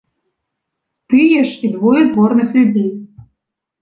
[1.13, 2.89] Тыя ж і двое дворных людзей.